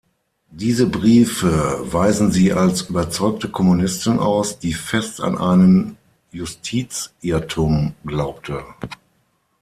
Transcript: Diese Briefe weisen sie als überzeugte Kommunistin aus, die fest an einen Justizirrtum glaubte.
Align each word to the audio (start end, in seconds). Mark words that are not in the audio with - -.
Diese 0.49 0.87
Briefe 0.87 1.79
weisen 1.93 2.31
sie 2.31 2.53
als 2.53 2.89
überzeugte 2.89 3.49
Kommunistin 3.49 4.17
aus, 4.17 4.57
die 4.57 4.73
fest 4.73 5.21
an 5.21 5.37
einen 5.37 5.95
Justizirrtum 6.31 7.93
glaubte. 8.03 8.65